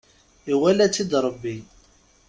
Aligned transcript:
Iwala-tt-id 0.51 1.11
Rebbi. 1.25 1.55